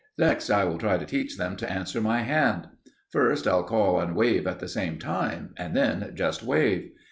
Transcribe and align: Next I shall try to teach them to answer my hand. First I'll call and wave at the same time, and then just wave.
Next 0.17 0.49
I 0.49 0.63
shall 0.63 0.79
try 0.79 0.97
to 0.97 1.05
teach 1.05 1.37
them 1.37 1.55
to 1.57 1.71
answer 1.71 2.01
my 2.01 2.23
hand. 2.23 2.67
First 3.11 3.47
I'll 3.47 3.61
call 3.63 3.99
and 4.01 4.15
wave 4.15 4.47
at 4.47 4.57
the 4.59 4.67
same 4.67 4.97
time, 4.97 5.53
and 5.57 5.75
then 5.77 6.13
just 6.15 6.41
wave. 6.41 6.89